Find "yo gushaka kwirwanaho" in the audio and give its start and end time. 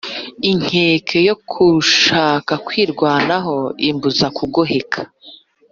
1.27-3.55